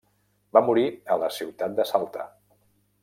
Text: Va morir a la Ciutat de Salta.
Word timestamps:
Va 0.57 0.63
morir 0.69 0.85
a 1.15 1.17
la 1.25 1.29
Ciutat 1.37 1.77
de 1.81 1.89
Salta. 1.91 2.27